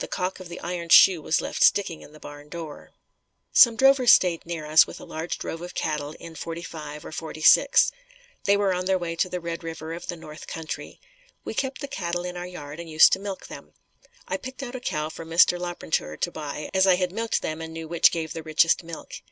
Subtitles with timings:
[0.00, 2.90] The calk of the iron shoe was left sticking in the barn door.
[3.52, 7.92] Some drovers stayed near us with a large drove of cattle in '45 or '46.
[8.42, 10.98] They were on their way to the Red River of the north country.
[11.44, 13.72] We kept the cattle in our yard and used to milk them.
[14.26, 15.60] I picked out a cow for Mr.
[15.60, 19.12] Larpenteur to buy as I had milked them and knew which gave the richest milk.